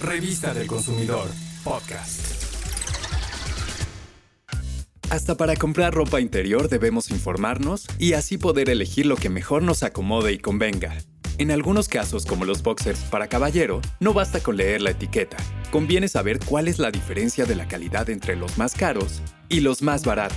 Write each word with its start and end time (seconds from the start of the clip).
Revista 0.00 0.54
del 0.54 0.68
Consumidor, 0.68 1.28
podcast. 1.64 2.20
Hasta 5.10 5.36
para 5.36 5.56
comprar 5.56 5.92
ropa 5.92 6.20
interior 6.20 6.68
debemos 6.68 7.10
informarnos 7.10 7.86
y 7.98 8.12
así 8.12 8.38
poder 8.38 8.70
elegir 8.70 9.06
lo 9.06 9.16
que 9.16 9.28
mejor 9.28 9.62
nos 9.62 9.82
acomode 9.82 10.32
y 10.32 10.38
convenga. 10.38 10.96
En 11.38 11.52
algunos 11.52 11.86
casos, 11.86 12.26
como 12.26 12.44
los 12.44 12.64
boxers 12.64 12.98
para 13.02 13.28
caballero, 13.28 13.80
no 14.00 14.12
basta 14.12 14.40
con 14.40 14.56
leer 14.56 14.82
la 14.82 14.90
etiqueta. 14.90 15.36
Conviene 15.70 16.08
saber 16.08 16.40
cuál 16.44 16.66
es 16.66 16.80
la 16.80 16.90
diferencia 16.90 17.44
de 17.44 17.54
la 17.54 17.68
calidad 17.68 18.10
entre 18.10 18.34
los 18.34 18.58
más 18.58 18.74
caros 18.74 19.22
y 19.48 19.60
los 19.60 19.80
más 19.80 20.04
baratos. 20.04 20.36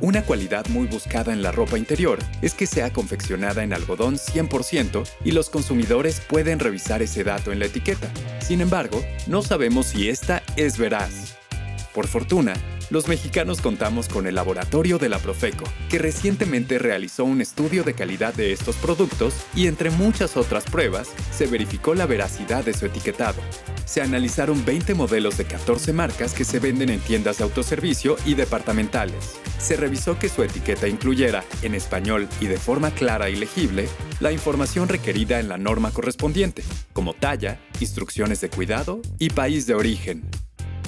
Una 0.00 0.22
cualidad 0.22 0.66
muy 0.68 0.86
buscada 0.86 1.32
en 1.32 1.42
la 1.42 1.50
ropa 1.50 1.78
interior 1.78 2.18
es 2.42 2.52
que 2.52 2.66
sea 2.66 2.92
confeccionada 2.92 3.64
en 3.64 3.72
algodón 3.72 4.16
100% 4.16 5.08
y 5.24 5.30
los 5.30 5.48
consumidores 5.48 6.20
pueden 6.20 6.58
revisar 6.58 7.00
ese 7.00 7.24
dato 7.24 7.50
en 7.50 7.58
la 7.58 7.66
etiqueta. 7.66 8.12
Sin 8.40 8.60
embargo, 8.60 9.02
no 9.26 9.40
sabemos 9.40 9.86
si 9.86 10.10
esta 10.10 10.42
es 10.56 10.76
veraz. 10.76 11.38
Por 11.94 12.06
fortuna, 12.06 12.52
los 12.90 13.08
mexicanos 13.08 13.60
contamos 13.60 14.08
con 14.08 14.26
el 14.26 14.34
laboratorio 14.34 14.98
de 14.98 15.08
la 15.08 15.18
Profeco, 15.18 15.64
que 15.88 15.98
recientemente 15.98 16.78
realizó 16.78 17.24
un 17.24 17.40
estudio 17.40 17.82
de 17.84 17.94
calidad 17.94 18.34
de 18.34 18.52
estos 18.52 18.76
productos 18.76 19.34
y 19.54 19.66
entre 19.66 19.90
muchas 19.90 20.36
otras 20.36 20.64
pruebas 20.64 21.08
se 21.32 21.46
verificó 21.46 21.94
la 21.94 22.06
veracidad 22.06 22.64
de 22.64 22.74
su 22.74 22.86
etiquetado. 22.86 23.40
Se 23.84 24.02
analizaron 24.02 24.64
20 24.64 24.94
modelos 24.94 25.36
de 25.36 25.44
14 25.44 25.92
marcas 25.92 26.34
que 26.34 26.44
se 26.44 26.58
venden 26.58 26.90
en 26.90 27.00
tiendas 27.00 27.38
de 27.38 27.44
autoservicio 27.44 28.16
y 28.24 28.34
departamentales. 28.34 29.36
Se 29.58 29.76
revisó 29.76 30.18
que 30.18 30.28
su 30.28 30.42
etiqueta 30.42 30.88
incluyera, 30.88 31.44
en 31.62 31.74
español 31.74 32.28
y 32.40 32.46
de 32.46 32.58
forma 32.58 32.90
clara 32.90 33.30
y 33.30 33.36
legible, 33.36 33.88
la 34.20 34.32
información 34.32 34.88
requerida 34.88 35.40
en 35.40 35.48
la 35.48 35.58
norma 35.58 35.90
correspondiente, 35.90 36.62
como 36.92 37.14
talla, 37.14 37.60
instrucciones 37.80 38.40
de 38.40 38.50
cuidado 38.50 39.00
y 39.18 39.30
país 39.30 39.66
de 39.66 39.74
origen. 39.74 40.28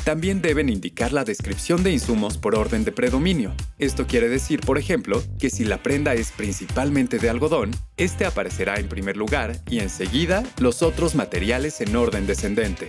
También 0.07 0.41
deben 0.41 0.69
indicar 0.69 1.13
la 1.13 1.25
descripción 1.25 1.83
de 1.83 1.91
insumos 1.91 2.39
por 2.39 2.55
orden 2.55 2.85
de 2.85 2.93
predominio. 2.93 3.53
Esto 3.81 4.07
quiere 4.07 4.29
decir, 4.29 4.61
por 4.61 4.79
ejemplo, 4.79 5.21
que 5.41 5.51
si 5.51 5.65
la 5.65 5.83
prenda 5.83 6.15
es 6.15 6.31
principalmente 6.31 7.19
de 7.19 7.29
algodón, 7.29 7.73
este 7.97 8.25
aparecerá 8.25 8.77
en 8.77 8.89
primer 8.89 9.17
lugar 9.17 9.57
y 9.69 9.81
enseguida 9.81 10.45
los 10.61 10.83
otros 10.83 11.17
materiales 11.17 11.81
en 11.81 11.97
orden 11.97 12.25
descendente. 12.25 12.87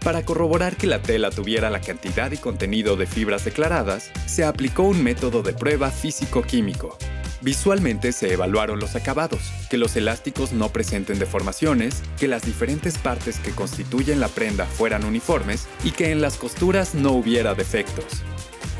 Para 0.00 0.24
corroborar 0.24 0.76
que 0.76 0.88
la 0.88 1.00
tela 1.00 1.30
tuviera 1.30 1.70
la 1.70 1.80
cantidad 1.80 2.32
y 2.32 2.36
contenido 2.36 2.96
de 2.96 3.06
fibras 3.06 3.44
declaradas, 3.44 4.10
se 4.26 4.42
aplicó 4.42 4.82
un 4.82 5.04
método 5.04 5.44
de 5.44 5.52
prueba 5.52 5.92
físico-químico, 5.92 6.98
Visualmente 7.42 8.12
se 8.12 8.32
evaluaron 8.32 8.80
los 8.80 8.96
acabados, 8.96 9.40
que 9.68 9.76
los 9.76 9.94
elásticos 9.96 10.52
no 10.52 10.70
presenten 10.70 11.18
deformaciones, 11.18 12.02
que 12.18 12.28
las 12.28 12.42
diferentes 12.42 12.98
partes 12.98 13.38
que 13.38 13.50
constituyen 13.50 14.20
la 14.20 14.28
prenda 14.28 14.64
fueran 14.64 15.04
uniformes 15.04 15.68
y 15.84 15.90
que 15.90 16.10
en 16.10 16.20
las 16.20 16.36
costuras 16.36 16.94
no 16.94 17.12
hubiera 17.12 17.54
defectos. 17.54 18.04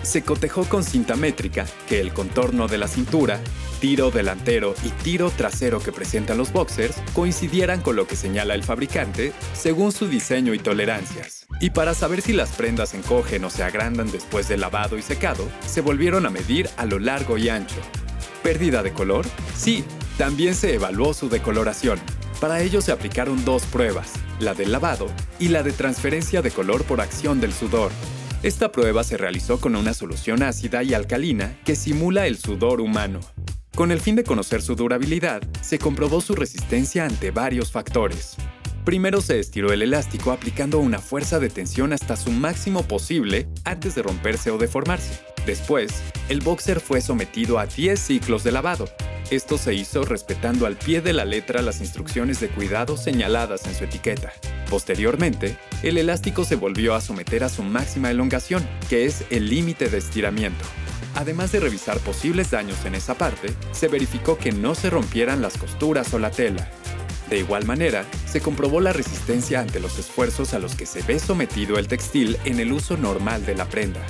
Se 0.03 0.23
cotejó 0.23 0.65
con 0.65 0.85
cinta 0.85 1.17
métrica 1.17 1.67
que 1.89 2.01
el 2.01 2.13
contorno 2.13 2.69
de 2.69 2.79
la 2.79 2.87
cintura, 2.87 3.41
tiro 3.81 4.11
delantero 4.11 4.75
y 4.85 4.91
tiro 5.03 5.31
trasero 5.31 5.81
que 5.81 5.93
presentan 5.93 6.39
los 6.39 6.53
boxers 6.53 6.97
coincidieran 7.13 7.83
con 7.83 7.97
lo 7.97 8.07
que 8.07 8.17
señala 8.17 8.55
el 8.55 8.63
fabricante 8.63 9.33
según 9.53 9.93
su 9.93 10.09
diseño 10.09 10.55
y 10.55 10.59
tolerancias. 10.59 11.47
Y 11.61 11.71
para 11.71 11.93
saber 11.93 12.23
si 12.23 12.33
las 12.33 12.51
prendas 12.51 12.95
encogen 12.95 13.45
o 13.45 13.51
se 13.51 13.65
agrandan 13.65 14.11
después 14.11 14.49
de 14.49 14.57
lavado 14.57 14.97
y 14.97 15.03
secado, 15.03 15.49
se 15.67 15.81
volvieron 15.81 16.25
a 16.25 16.31
medir 16.31 16.71
a 16.77 16.87
lo 16.87 16.99
largo 16.99 17.37
y 17.37 17.49
ancho, 17.49 17.81
pérdida 18.47 18.85
de 18.85 18.93
color? 18.93 19.27
Sí, 19.57 19.83
también 20.19 20.55
se 20.55 20.73
evaluó 20.73 21.15
su 21.15 21.29
decoloración. 21.29 21.99
Para 22.41 22.63
ello 22.63 22.81
se 22.81 22.93
aplicaron 22.93 23.45
dos 23.45 23.65
pruebas, 23.65 24.13
la 24.39 24.55
del 24.55 24.71
lavado 24.71 25.09
y 25.41 25.49
la 25.49 25.65
de 25.65 25.73
transferencia 25.73 26.43
de 26.43 26.53
color 26.53 26.85
por 26.85 27.01
acción 27.01 27.41
del 27.41 27.53
sudor. 27.53 27.91
Esta 28.45 28.71
prueba 28.71 29.03
se 29.03 29.17
realizó 29.17 29.59
con 29.59 29.75
una 29.75 29.95
solución 29.95 30.45
ácida 30.45 30.85
y 30.85 30.95
alcalina 30.95 31.59
que 31.65 31.75
simula 31.75 32.29
el 32.29 32.39
sudor 32.39 32.81
humano. 32.81 33.19
Con 33.75 33.91
el 33.91 34.01
fin 34.01 34.15
de 34.15 34.23
conocer 34.23 34.63
su 34.63 34.77
durabilidad, 34.77 35.43
se 35.61 35.81
comprobó 35.81 36.21
su 36.21 36.37
resistencia 36.37 37.05
ante 37.05 37.33
varios 37.33 37.73
factores. 37.73 38.37
Primero 38.85 39.23
se 39.23 39.41
estiró 39.41 39.73
el 39.73 39.83
elástico 39.83 40.31
aplicando 40.31 40.79
una 40.79 41.01
fuerza 41.01 41.41
de 41.41 41.49
tensión 41.49 41.93
hasta 41.93 42.15
su 42.15 42.31
máximo 42.31 42.85
posible 42.85 43.49
antes 43.65 43.97
de 43.97 44.05
romperse 44.05 44.53
o 44.53 44.57
deformarse. 44.57 45.19
Después, 45.47 46.03
el 46.29 46.41
boxer 46.41 46.81
fue 46.81 47.01
sometido 47.01 47.61
a 47.61 47.67
10 47.67 47.99
ciclos 47.99 48.43
de 48.43 48.51
lavado. 48.51 48.89
Esto 49.31 49.59
se 49.59 49.75
hizo 49.75 50.05
respetando 50.05 50.67
al 50.67 50.77
pie 50.77 51.01
de 51.01 51.13
la 51.13 51.25
letra 51.25 51.63
las 51.63 51.81
instrucciones 51.81 52.41
de 52.41 52.49
cuidado 52.49 52.97
señaladas 52.97 53.65
en 53.67 53.75
su 53.75 53.85
etiqueta. 53.85 54.33
Posteriormente, 54.69 55.57
el 55.85 55.99
elástico 55.99 56.45
se 56.45 56.57
volvió 56.57 56.95
a 56.95 57.01
someter 57.01 57.45
a 57.45 57.49
su 57.49 57.63
máxima 57.63 58.11
elongación, 58.11 58.69
que 58.89 59.05
es 59.05 59.25
el 59.31 59.49
límite 59.49 59.89
de 59.89 59.99
estiramiento. 59.99 60.65
Además 61.15 61.53
de 61.53 61.61
revisar 61.61 61.99
posibles 62.01 62.51
daños 62.51 62.85
en 62.85 62.97
esa 62.97 63.15
parte, 63.15 63.55
se 63.73 63.89
verificó 63.89 64.37
que 64.37 64.53
no 64.53 64.75
se 64.75 64.91
rompieran 64.91 65.43
las 65.43 65.57
costuras 65.57 66.13
o 66.13 66.19
la 66.19 66.31
tela. 66.31 66.69
De 67.29 67.39
igual 67.39 67.67
manera, 67.67 68.05
se 68.27 68.41
comprobó 68.41 68.81
la 68.81 68.93
resistencia 68.93 69.61
ante 69.61 69.81
los 69.81 69.99
esfuerzos 69.99 70.55
a 70.55 70.59
los 70.59 70.75
que 70.75 70.87
se 70.87 71.03
ve 71.03 71.19
sometido 71.19 71.79
el 71.79 71.89
textil 71.89 72.37
en 72.45 72.61
el 72.61 72.73
uso 72.73 72.97
normal 72.97 73.45
de 73.45 73.55
la 73.55 73.65
prenda. 73.65 74.01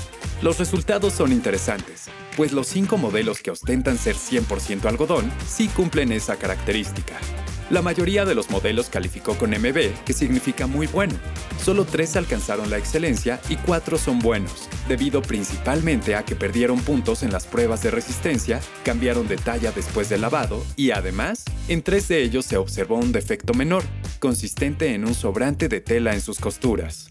Los 0.42 0.58
resultados 0.58 1.14
son 1.14 1.32
interesantes, 1.32 2.08
pues 2.36 2.52
los 2.52 2.66
cinco 2.66 2.98
modelos 2.98 3.40
que 3.40 3.50
ostentan 3.50 3.96
ser 3.96 4.16
100% 4.16 4.84
algodón 4.84 5.32
sí 5.48 5.68
cumplen 5.68 6.12
esa 6.12 6.36
característica. 6.36 7.14
La 7.68 7.82
mayoría 7.82 8.24
de 8.24 8.36
los 8.36 8.48
modelos 8.48 8.88
calificó 8.88 9.36
con 9.36 9.50
MB, 9.50 10.04
que 10.04 10.12
significa 10.12 10.68
muy 10.68 10.86
bueno. 10.86 11.14
Solo 11.60 11.84
tres 11.84 12.14
alcanzaron 12.14 12.70
la 12.70 12.78
excelencia 12.78 13.40
y 13.48 13.56
cuatro 13.56 13.98
son 13.98 14.20
buenos, 14.20 14.68
debido 14.88 15.20
principalmente 15.20 16.14
a 16.14 16.24
que 16.24 16.36
perdieron 16.36 16.78
puntos 16.78 17.24
en 17.24 17.32
las 17.32 17.44
pruebas 17.44 17.82
de 17.82 17.90
resistencia, 17.90 18.60
cambiaron 18.84 19.26
de 19.26 19.36
talla 19.36 19.72
después 19.72 20.08
del 20.08 20.20
lavado 20.20 20.64
y 20.76 20.92
además, 20.92 21.42
en 21.66 21.82
tres 21.82 22.06
de 22.06 22.22
ellos 22.22 22.46
se 22.46 22.56
observó 22.56 22.98
un 22.98 23.10
defecto 23.10 23.52
menor, 23.52 23.82
consistente 24.20 24.94
en 24.94 25.04
un 25.04 25.14
sobrante 25.14 25.68
de 25.68 25.80
tela 25.80 26.14
en 26.14 26.20
sus 26.20 26.38
costuras. 26.38 27.10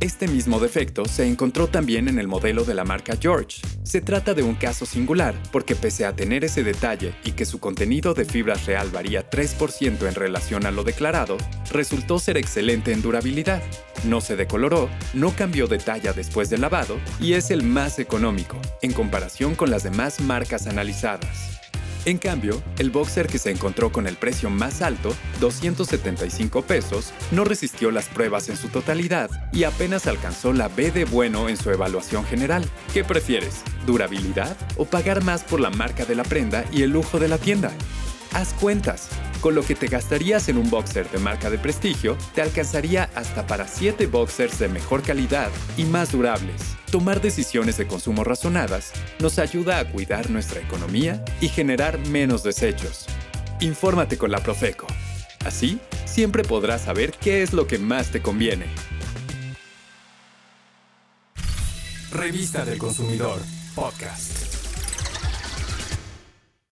Este 0.00 0.28
mismo 0.28 0.58
defecto 0.60 1.04
se 1.04 1.26
encontró 1.26 1.66
también 1.66 2.08
en 2.08 2.18
el 2.18 2.26
modelo 2.26 2.64
de 2.64 2.72
la 2.72 2.84
marca 2.84 3.18
George. 3.20 3.60
Se 3.82 4.00
trata 4.00 4.32
de 4.32 4.42
un 4.42 4.54
caso 4.54 4.86
singular 4.86 5.34
porque 5.52 5.76
pese 5.76 6.06
a 6.06 6.16
tener 6.16 6.42
ese 6.42 6.62
detalle 6.62 7.12
y 7.22 7.32
que 7.32 7.44
su 7.44 7.60
contenido 7.60 8.14
de 8.14 8.24
fibras 8.24 8.64
real 8.64 8.88
varía 8.88 9.28
3% 9.28 10.08
en 10.08 10.14
relación 10.14 10.64
a 10.64 10.70
lo 10.70 10.84
declarado, 10.84 11.36
resultó 11.70 12.18
ser 12.18 12.38
excelente 12.38 12.92
en 12.92 13.02
durabilidad. 13.02 13.62
No 14.04 14.22
se 14.22 14.36
decoloró, 14.36 14.88
no 15.12 15.36
cambió 15.36 15.66
de 15.66 15.76
talla 15.76 16.14
después 16.14 16.48
del 16.48 16.62
lavado 16.62 16.98
y 17.20 17.34
es 17.34 17.50
el 17.50 17.62
más 17.62 17.98
económico, 17.98 18.58
en 18.80 18.94
comparación 18.94 19.54
con 19.54 19.70
las 19.70 19.82
demás 19.82 20.18
marcas 20.20 20.66
analizadas. 20.66 21.59
En 22.06 22.16
cambio, 22.16 22.62
el 22.78 22.90
boxer 22.90 23.26
que 23.26 23.38
se 23.38 23.50
encontró 23.50 23.92
con 23.92 24.06
el 24.06 24.16
precio 24.16 24.48
más 24.48 24.80
alto, 24.80 25.14
275 25.40 26.62
pesos, 26.62 27.12
no 27.30 27.44
resistió 27.44 27.90
las 27.90 28.06
pruebas 28.06 28.48
en 28.48 28.56
su 28.56 28.68
totalidad 28.68 29.28
y 29.52 29.64
apenas 29.64 30.06
alcanzó 30.06 30.54
la 30.54 30.68
B 30.68 30.90
de 30.90 31.04
bueno 31.04 31.50
en 31.50 31.58
su 31.58 31.70
evaluación 31.70 32.24
general. 32.24 32.64
¿Qué 32.94 33.04
prefieres? 33.04 33.62
¿Durabilidad 33.86 34.56
o 34.78 34.86
pagar 34.86 35.22
más 35.24 35.44
por 35.44 35.60
la 35.60 35.70
marca 35.70 36.06
de 36.06 36.14
la 36.14 36.22
prenda 36.22 36.64
y 36.72 36.82
el 36.82 36.90
lujo 36.90 37.18
de 37.18 37.28
la 37.28 37.36
tienda? 37.36 37.70
Haz 38.32 38.54
cuentas. 38.54 39.10
Con 39.40 39.54
lo 39.54 39.62
que 39.62 39.74
te 39.74 39.86
gastarías 39.86 40.50
en 40.50 40.58
un 40.58 40.68
boxer 40.68 41.10
de 41.10 41.18
marca 41.18 41.48
de 41.48 41.56
prestigio, 41.56 42.16
te 42.34 42.42
alcanzaría 42.42 43.08
hasta 43.14 43.46
para 43.46 43.66
7 43.66 44.06
boxers 44.06 44.58
de 44.58 44.68
mejor 44.68 45.02
calidad 45.02 45.50
y 45.78 45.84
más 45.84 46.12
durables. 46.12 46.76
Tomar 46.90 47.22
decisiones 47.22 47.78
de 47.78 47.86
consumo 47.86 48.22
razonadas 48.22 48.92
nos 49.18 49.38
ayuda 49.38 49.78
a 49.78 49.90
cuidar 49.90 50.28
nuestra 50.28 50.60
economía 50.60 51.24
y 51.40 51.48
generar 51.48 51.98
menos 52.08 52.42
desechos. 52.42 53.06
Infórmate 53.60 54.18
con 54.18 54.30
la 54.30 54.40
Profeco. 54.40 54.86
Así, 55.46 55.80
siempre 56.04 56.44
podrás 56.44 56.82
saber 56.82 57.12
qué 57.12 57.42
es 57.42 57.54
lo 57.54 57.66
que 57.66 57.78
más 57.78 58.10
te 58.10 58.20
conviene. 58.20 58.66
Revista 62.12 62.64
del 62.66 62.76
Consumidor, 62.76 63.40
podcast. 63.74 64.49